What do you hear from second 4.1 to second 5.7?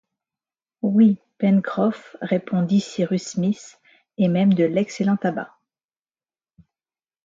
et même de l’excellent tabac!